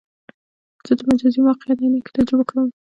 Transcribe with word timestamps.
زه 0.87 0.93
د 0.97 1.01
مجازي 1.09 1.39
واقعیت 1.45 1.79
عینکې 1.81 2.11
تجربه 2.17 2.43
کوم. 2.49 2.67